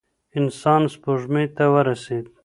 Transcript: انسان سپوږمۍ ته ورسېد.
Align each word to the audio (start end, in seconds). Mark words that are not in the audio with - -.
انسان 0.39 0.81
سپوږمۍ 0.93 1.45
ته 1.55 1.63
ورسېد. 1.73 2.25